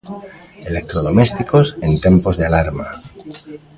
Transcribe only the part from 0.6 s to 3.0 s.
Electrodomésticos en tempos de alarma.